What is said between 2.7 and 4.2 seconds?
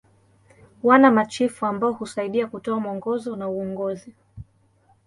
mwongozo na uongozi.